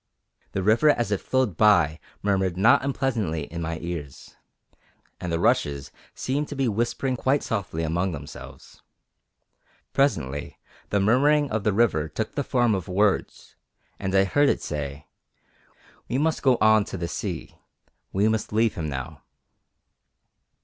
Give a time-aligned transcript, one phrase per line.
[0.53, 4.35] The river as it flowed by murmured not unpleasantly in my ears,
[5.19, 8.81] and the rushes seemed to be whispering quite softly among themselves.
[9.93, 10.57] Presently
[10.89, 13.55] the murmuring of the river took the form of words,
[13.99, 15.05] and I heard it say,
[16.09, 17.59] 'We must go on to the sea;
[18.11, 19.21] we must leave him now.'